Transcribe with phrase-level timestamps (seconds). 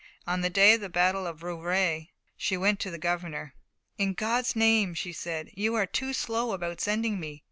[0.25, 3.53] On the day of the battle of Rouvray she went to the governor.
[3.99, 7.39] "In God's name," she said, "you are too slow about sending me.